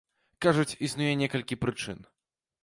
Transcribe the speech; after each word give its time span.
Кажуць, 0.45 0.73
існуе 0.87 1.11
некалькі 1.21 1.59
прычын. 1.67 2.03